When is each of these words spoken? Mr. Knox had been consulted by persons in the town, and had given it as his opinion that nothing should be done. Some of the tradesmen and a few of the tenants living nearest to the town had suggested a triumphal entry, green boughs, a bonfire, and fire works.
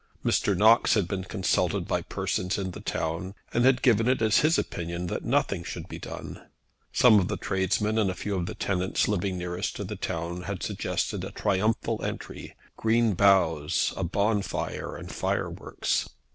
Mr. 0.25 0.57
Knox 0.57 0.95
had 0.95 1.07
been 1.07 1.25
consulted 1.25 1.87
by 1.87 2.01
persons 2.01 2.57
in 2.57 2.71
the 2.71 2.79
town, 2.79 3.35
and 3.53 3.65
had 3.65 3.83
given 3.83 4.07
it 4.07 4.19
as 4.19 4.39
his 4.39 4.57
opinion 4.57 5.05
that 5.05 5.23
nothing 5.23 5.63
should 5.63 5.87
be 5.87 5.99
done. 5.99 6.41
Some 6.91 7.19
of 7.19 7.27
the 7.27 7.37
tradesmen 7.37 7.99
and 7.99 8.09
a 8.09 8.15
few 8.15 8.33
of 8.35 8.47
the 8.47 8.55
tenants 8.55 9.07
living 9.07 9.37
nearest 9.37 9.75
to 9.75 9.83
the 9.83 9.95
town 9.95 10.41
had 10.41 10.63
suggested 10.63 11.23
a 11.23 11.29
triumphal 11.29 12.03
entry, 12.03 12.55
green 12.75 13.13
boughs, 13.13 13.93
a 13.95 14.03
bonfire, 14.03 14.95
and 14.97 15.11
fire 15.11 15.51
works. 15.51 16.09